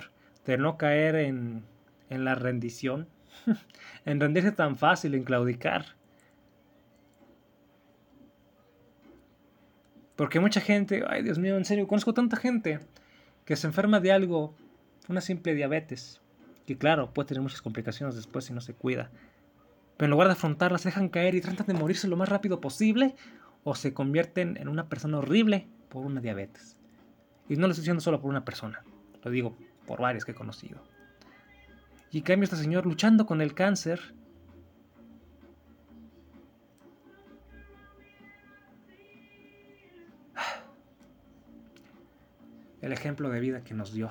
[0.44, 1.64] de no caer en,
[2.10, 3.06] en la rendición,
[4.04, 5.84] en rendirse tan fácil, en claudicar.
[10.16, 12.80] Porque mucha gente, ay Dios mío, en serio, conozco tanta gente
[13.48, 14.54] que se enferma de algo,
[15.08, 16.20] una simple diabetes,
[16.66, 19.10] que claro, puede tener muchas complicaciones después si no se cuida.
[19.96, 23.16] Pero en lugar de afrontarlas, dejan caer y tratan de morirse lo más rápido posible
[23.64, 26.76] o se convierten en una persona horrible por una diabetes.
[27.48, 28.84] Y no lo estoy diciendo solo por una persona,
[29.24, 29.56] lo digo
[29.86, 30.82] por varias que he conocido.
[32.10, 34.14] Y en cambio este señor luchando con el cáncer
[42.80, 44.10] el ejemplo de vida que nos dio.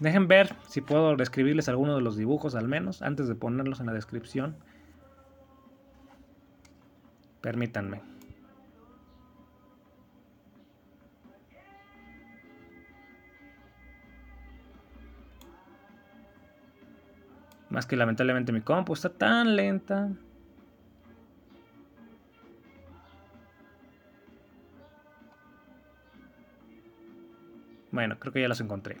[0.00, 3.86] Dejen ver si puedo describirles alguno de los dibujos al menos antes de ponerlos en
[3.86, 4.56] la descripción.
[7.42, 8.00] Permítanme.
[17.68, 20.10] Más que lamentablemente mi compu está tan lenta.
[28.00, 28.96] Bueno, creo que ya los encontré.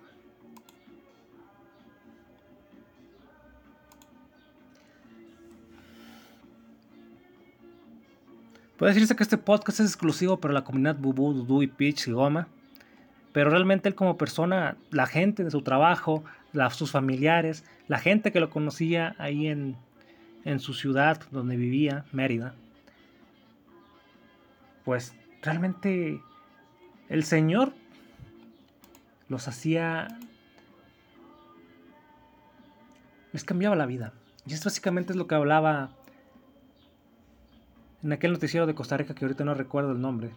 [8.76, 12.12] Puede decirse que este podcast es exclusivo para la comunidad Bubu, Dudu y Peach y
[12.12, 12.48] Goma.
[13.32, 16.22] Pero realmente él como persona, la gente de su trabajo,
[16.72, 19.76] sus familiares, la gente que lo conocía ahí en,
[20.44, 22.54] en su ciudad donde vivía, Mérida,
[24.84, 26.20] pues realmente
[27.08, 27.72] el Señor
[29.30, 30.08] los hacía...
[33.32, 34.12] les cambiaba la vida.
[34.44, 35.90] Y esto básicamente es lo que hablaba
[38.02, 40.30] en aquel noticiero de Costa Rica que ahorita no recuerdo el nombre,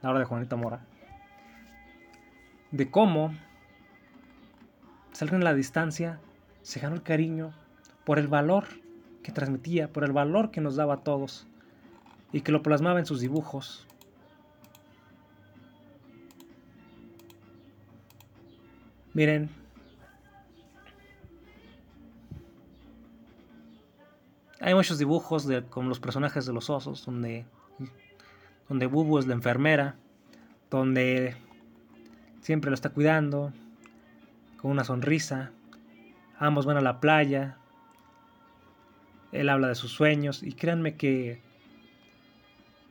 [0.00, 0.80] la hora de Juanita Mora,
[2.70, 3.34] de cómo
[5.12, 6.20] salgan a la distancia
[6.62, 7.52] se ganó el cariño
[8.04, 8.66] por el valor
[9.24, 11.48] que transmitía, por el valor que nos daba a todos
[12.30, 13.87] y que lo plasmaba en sus dibujos.
[19.18, 19.50] Miren,
[24.60, 27.44] hay muchos dibujos de, con los personajes de los osos, donde,
[28.68, 29.96] donde Bubu es la enfermera,
[30.70, 31.34] donde
[32.42, 33.52] siempre lo está cuidando,
[34.56, 35.50] con una sonrisa.
[36.38, 37.56] Ambos van a la playa.
[39.32, 41.40] Él habla de sus sueños y créanme que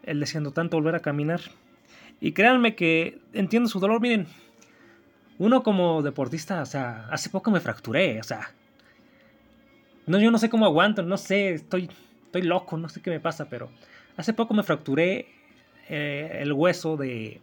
[0.04, 1.40] él deseando tanto volver a caminar.
[2.20, 4.02] Y créanme que entiendo su dolor.
[4.02, 4.28] Miren,
[5.40, 8.52] uno como deportista, o sea, hace poco me fracturé, o sea.
[10.06, 11.90] No, yo no sé cómo aguanto, no sé, estoy,
[12.26, 13.70] estoy loco, no sé qué me pasa, pero
[14.16, 15.28] hace poco me fracturé
[15.90, 17.42] eh, el hueso de...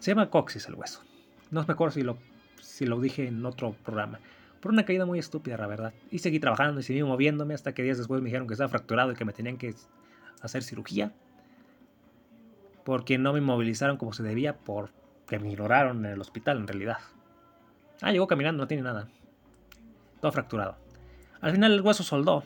[0.00, 1.02] Se llama coxis el hueso.
[1.50, 2.18] No me acuerdo si lo,
[2.60, 4.18] si lo dije en otro programa.
[4.60, 5.94] Por una caída muy estúpida, la verdad.
[6.10, 9.12] Y seguí trabajando y seguí moviéndome hasta que días después me dijeron que estaba fracturado
[9.12, 9.74] y que me tenían que
[10.42, 11.12] hacer cirugía.
[12.84, 14.56] Porque no me inmovilizaron como se debía
[15.30, 16.98] porque me ignoraron en el hospital en realidad.
[18.00, 19.06] Ah, llegó caminando, no tiene nada.
[20.20, 20.76] Todo fracturado.
[21.40, 22.42] Al final el hueso soldó.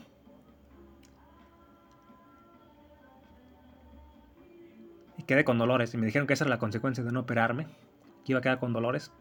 [5.17, 5.95] Y quedé con dolores.
[5.95, 7.65] Y me dijeron que esa era la consecuencia de no operarme.
[8.23, 9.11] Que iba a quedar con dolores.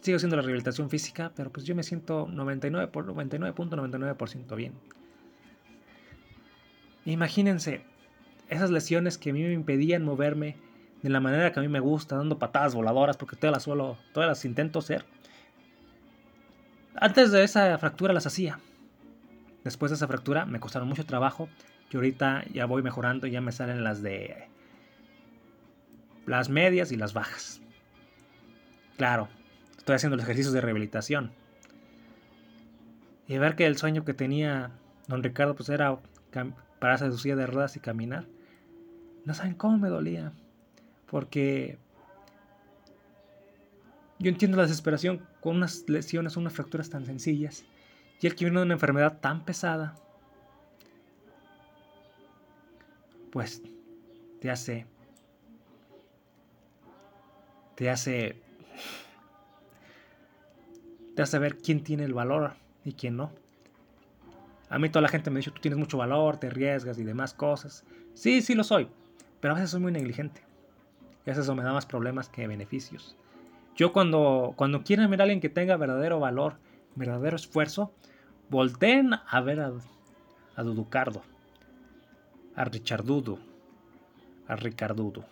[0.00, 4.74] Sigo haciendo la rehabilitación física, pero pues yo me siento 99 por 99.99% bien.
[7.04, 7.82] Imagínense
[8.48, 10.56] esas lesiones que a mí me impedían moverme
[11.04, 13.98] de la manera que a mí me gusta, dando patadas voladoras, porque todas las suelo,
[14.14, 15.04] todas las intento hacer.
[16.96, 18.58] Antes de esa fractura las hacía.
[19.64, 21.50] Después de esa fractura me costaron mucho trabajo.
[21.90, 24.48] Y ahorita ya voy mejorando, ya me salen las de
[26.24, 27.60] las medias y las bajas.
[28.96, 29.28] Claro,
[29.76, 31.32] estoy haciendo los ejercicios de rehabilitación.
[33.28, 34.70] Y ver que el sueño que tenía
[35.06, 35.98] don Ricardo pues era
[36.78, 38.24] pararse de su silla de ruedas y caminar.
[39.26, 40.32] No saben cómo me dolía.
[41.10, 41.78] Porque
[44.18, 47.64] yo entiendo la desesperación con unas lesiones, unas fracturas tan sencillas.
[48.20, 49.94] Y el que viene de una enfermedad tan pesada,
[53.30, 53.60] pues
[54.40, 54.86] te hace.
[57.74, 58.40] Te hace.
[61.16, 63.30] Te hace ver quién tiene el valor y quién no.
[64.68, 67.34] A mí toda la gente me dice, tú tienes mucho valor, te arriesgas y demás
[67.34, 67.84] cosas.
[68.14, 68.88] Sí, sí lo soy,
[69.40, 70.42] pero a veces soy muy negligente.
[71.26, 73.16] Eso me da más problemas que beneficios.
[73.76, 76.56] Yo cuando, cuando quieren ver a alguien que tenga verdadero valor,
[76.94, 77.92] verdadero esfuerzo,
[78.50, 79.72] volteen a ver a,
[80.54, 81.22] a Duducardo,
[82.54, 83.38] a Richardudo,
[84.46, 85.24] a Ricardudo.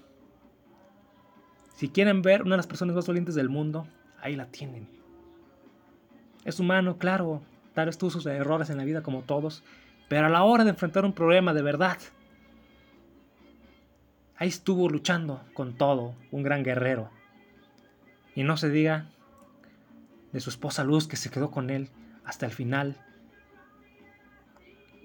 [1.74, 3.86] Si quieren ver una de las personas más valientes del mundo,
[4.20, 4.88] ahí la tienen.
[6.44, 7.42] Es humano, claro,
[7.74, 9.62] Tal vez tuvo sus errores en la vida como todos,
[10.08, 11.96] pero a la hora de enfrentar un problema de verdad,
[14.42, 17.10] ahí estuvo luchando con todo, un gran guerrero.
[18.34, 19.06] Y no se diga
[20.32, 21.90] de su esposa Luz que se quedó con él
[22.24, 22.96] hasta el final,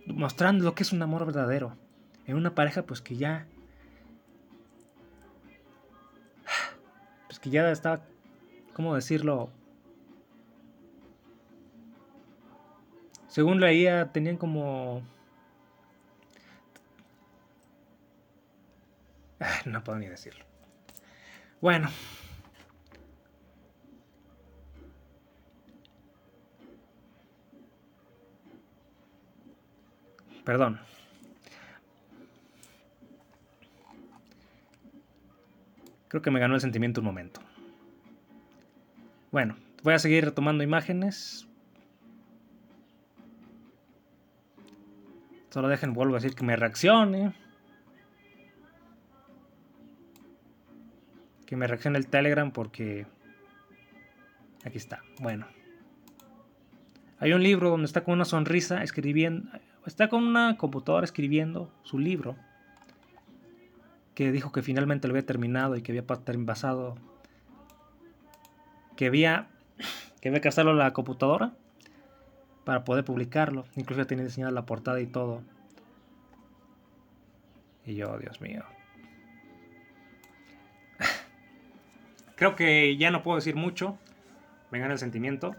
[0.07, 1.77] mostrando lo que es un amor verdadero
[2.25, 3.45] en una pareja pues que ya
[7.27, 8.01] pues que ya estaba
[8.73, 9.51] cómo decirlo
[13.27, 15.03] Según leía, tenían como...
[19.65, 20.45] No puedo ni decirlo.
[21.61, 21.89] Bueno.
[30.43, 30.79] Perdón.
[36.07, 37.41] Creo que me ganó el sentimiento un momento.
[39.31, 41.47] Bueno, voy a seguir retomando imágenes
[45.57, 47.33] Solo dejen, vuelvo a decir que me reaccione.
[51.47, 53.07] Que me reaccione el Telegram porque...
[54.63, 55.01] Aquí está.
[55.19, 55.47] Bueno.
[57.19, 59.49] Hay un libro donde está con una sonrisa escribiendo...
[59.85, 62.35] Está con una computadora escribiendo su libro.
[64.13, 66.95] Que dijo que finalmente lo había terminado y que había pasado...
[68.95, 69.47] Que había...
[70.21, 71.53] Que había que hacerlo la computadora
[72.65, 73.63] para poder publicarlo.
[73.77, 75.41] Incluso tiene diseñada la portada y todo.
[77.85, 78.65] Y yo, Dios mío.
[82.37, 83.97] Creo que ya no puedo decir mucho.
[84.71, 85.55] Me gana el sentimiento.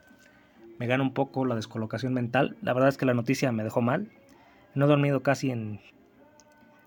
[0.78, 2.56] Me gana un poco la descolocación mental.
[2.62, 4.12] La verdad es que la noticia me dejó mal.
[4.74, 5.80] No he dormido casi en...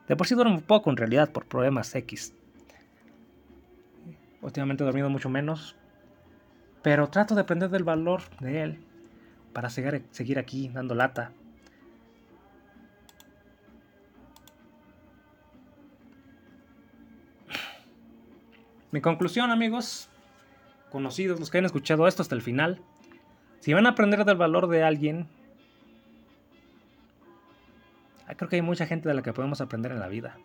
[0.07, 2.33] De por sí duermo poco en realidad por problemas X.
[4.41, 5.75] Últimamente he dormido mucho menos.
[6.81, 8.79] Pero trato de aprender del valor de él
[9.51, 11.33] para seguir aquí dando lata.
[18.91, 20.09] Mi conclusión, amigos,
[20.91, 22.81] conocidos, los que han escuchado esto hasta el final,
[23.61, 25.27] si van a aprender del valor de alguien,
[28.27, 30.35] ah, creo que hay mucha gente de la que podemos aprender en la vida.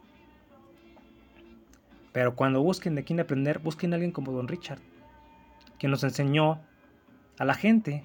[2.12, 4.78] Pero cuando busquen de quién aprender, busquen a alguien como Don Richard,
[5.80, 6.60] quien nos enseñó
[7.38, 8.04] a la gente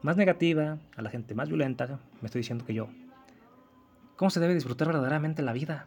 [0.00, 2.88] más negativa, a la gente más violenta, me estoy diciendo que yo,
[4.16, 5.86] cómo se debe disfrutar verdaderamente la vida.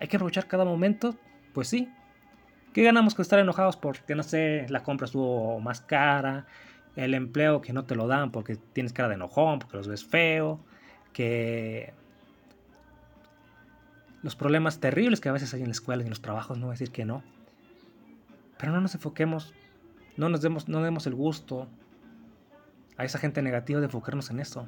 [0.00, 1.14] Hay que aprovechar cada momento,
[1.54, 1.88] pues sí,
[2.72, 6.46] ¿Qué ganamos con estar enojados porque, no sé, la compra estuvo más cara,
[6.96, 10.04] el empleo que no te lo dan porque tienes cara de enojón, porque los ves
[10.04, 10.60] feo,
[11.12, 11.92] que
[14.22, 16.66] los problemas terribles que a veces hay en la escuela y en los trabajos, no
[16.66, 17.22] voy a decir que no.
[18.58, 19.54] Pero no nos enfoquemos,
[20.16, 21.68] no nos demos, no demos el gusto
[22.96, 24.66] a esa gente negativa de enfocarnos en eso.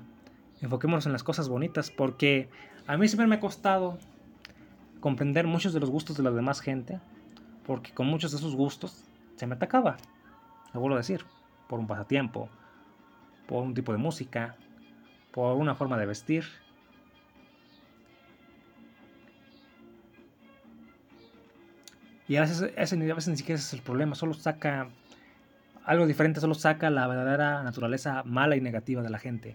[0.61, 2.49] Enfoquémonos en las cosas bonitas, porque
[2.87, 3.99] a mí siempre me ha costado
[5.01, 7.01] comprender muchos de los gustos de la demás gente
[7.71, 9.05] porque con muchos de sus gustos
[9.37, 9.97] se me atacaba.
[10.75, 11.25] Lo vuelvo a decir,
[11.68, 12.49] por un pasatiempo,
[13.47, 14.57] por un tipo de música,
[15.31, 16.47] por una forma de vestir.
[22.27, 24.89] Y a veces, a veces ni siquiera es el problema, solo saca
[25.85, 29.55] algo diferente, solo saca la verdadera naturaleza mala y negativa de la gente.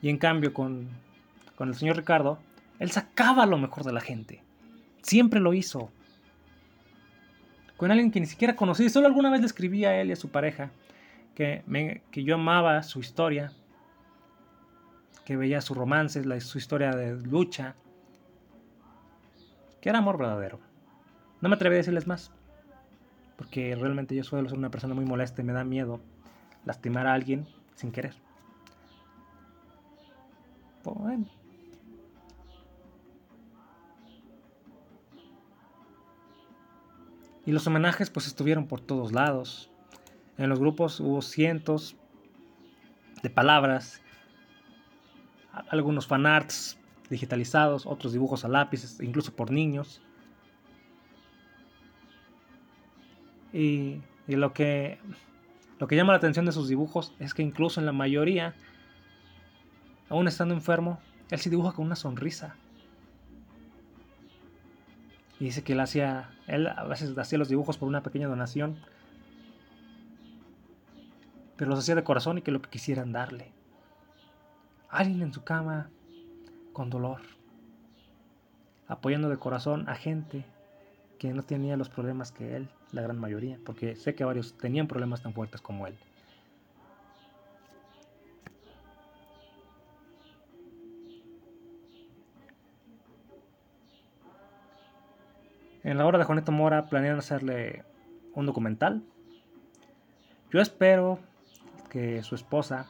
[0.00, 0.88] Y en cambio con,
[1.56, 2.38] con el señor Ricardo,
[2.78, 4.42] él sacaba lo mejor de la gente.
[5.02, 5.92] Siempre lo hizo
[7.80, 8.90] con alguien que ni siquiera conocí.
[8.90, 10.70] Solo alguna vez le escribí a él y a su pareja
[11.34, 11.62] que,
[12.10, 13.52] que yo amaba su historia,
[15.24, 17.74] que veía su romance, su historia de lucha,
[19.80, 20.60] que era amor verdadero.
[21.40, 22.30] No me atreví a decirles más,
[23.38, 26.00] porque realmente yo suelo ser una persona muy molesta y me da miedo
[26.66, 28.12] lastimar a alguien sin querer.
[30.84, 31.39] Bueno.
[37.50, 39.72] Y los homenajes pues estuvieron por todos lados.
[40.38, 41.96] En los grupos hubo cientos
[43.24, 44.00] de palabras,
[45.68, 46.78] algunos fanarts
[47.08, 50.00] digitalizados, otros dibujos a lápices, incluso por niños.
[53.52, 55.00] Y, lo, que,
[55.80, 58.54] lo que llama la atención de sus dibujos es que incluso en la mayoría,
[60.08, 61.00] aún estando enfermo,
[61.32, 62.54] él se dibuja con una sonrisa.
[65.40, 68.78] Y dice que él hacía, él a veces hacía los dibujos por una pequeña donación,
[71.56, 73.50] pero los hacía de corazón y que lo que quisieran darle.
[74.90, 75.88] Alguien en su cama
[76.74, 77.22] con dolor,
[78.86, 80.44] apoyando de corazón a gente
[81.18, 84.88] que no tenía los problemas que él, la gran mayoría, porque sé que varios tenían
[84.88, 85.96] problemas tan fuertes como él.
[95.82, 97.84] En la hora de Juanito Mora planean hacerle
[98.34, 99.02] un documental.
[100.52, 101.18] Yo espero
[101.88, 102.86] que su esposa,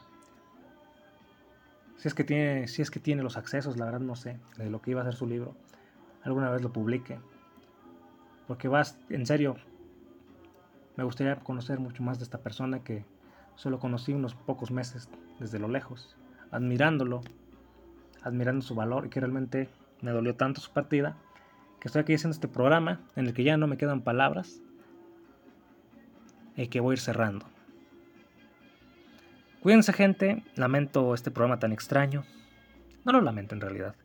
[1.95, 4.69] si es que tiene, si es que tiene los accesos, la verdad no sé, de
[4.69, 5.55] lo que iba a ser su libro,
[6.23, 7.17] alguna vez lo publique.
[8.45, 9.55] Porque vas, en serio,
[10.97, 13.05] me gustaría conocer mucho más de esta persona que
[13.55, 15.07] solo conocí unos pocos meses
[15.39, 16.17] desde lo lejos,
[16.51, 17.21] admirándolo,
[18.21, 19.69] admirando su valor y que realmente
[20.01, 21.15] me dolió tanto su partida
[21.81, 24.61] que estoy aquí haciendo este programa en el que ya no me quedan palabras
[26.55, 27.47] y que voy a ir cerrando.
[29.61, 32.23] Cuídense gente, lamento este programa tan extraño.
[33.03, 33.95] No lo lamento en realidad.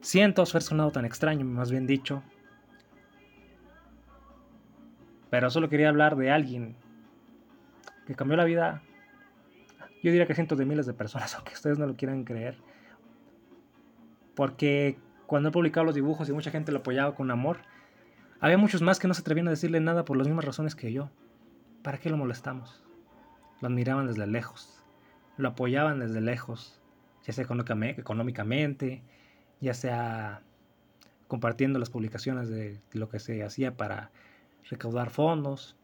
[0.00, 2.22] Siento haber sonado tan extraño, más bien dicho.
[5.28, 6.74] Pero solo quería hablar de alguien
[8.06, 8.82] que cambió la vida,
[10.02, 12.56] yo diría que cientos de miles de personas, aunque ustedes no lo quieran creer.
[14.34, 14.96] Porque
[15.28, 17.58] cuando he publicado los dibujos y mucha gente lo apoyaba con amor,
[18.40, 20.90] había muchos más que no se atrevían a decirle nada por las mismas razones que
[20.90, 21.10] yo.
[21.82, 22.82] ¿Para qué lo molestamos?
[23.60, 24.82] Lo admiraban desde lejos,
[25.36, 26.80] lo apoyaban desde lejos,
[27.26, 29.02] ya sea económicamente,
[29.60, 30.40] ya sea
[31.26, 34.10] compartiendo las publicaciones de lo que se hacía para
[34.70, 35.76] recaudar fondos.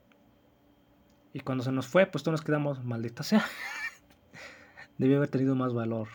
[1.34, 3.44] Y cuando se nos fue, pues todos nos quedamos, maldita sea.
[4.96, 6.08] Debió haber tenido más valor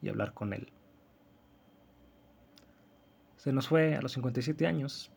[0.00, 0.72] y hablar con él.
[3.40, 5.10] Se nos fue a los 57 años.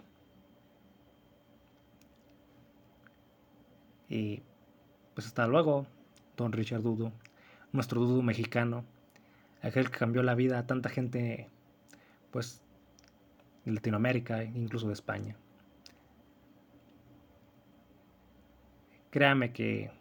[4.07, 4.41] Y
[5.13, 5.87] pues hasta luego,
[6.37, 7.11] don Richard Dudo,
[7.73, 8.85] nuestro Dudo mexicano,
[9.61, 11.49] aquel que cambió la vida a tanta gente,
[12.31, 12.61] pues,
[13.65, 15.35] de Latinoamérica, incluso de España.
[19.11, 19.91] Créame que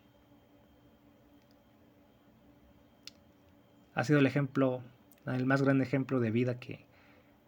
[3.96, 4.80] Ha sido el ejemplo,
[5.26, 6.86] el más grande ejemplo de vida que,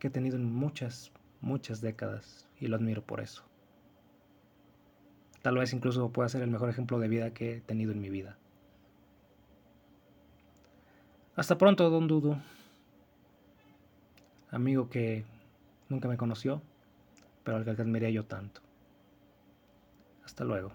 [0.09, 3.45] he tenido en muchas, muchas décadas y lo admiro por eso.
[5.43, 8.09] Tal vez incluso pueda ser el mejor ejemplo de vida que he tenido en mi
[8.09, 8.39] vida.
[11.37, 12.37] Hasta pronto, don Dudu.
[14.51, 15.25] Amigo que
[15.89, 16.63] nunca me conoció,
[17.43, 18.61] pero al que admiré yo tanto.
[20.25, 20.73] Hasta luego.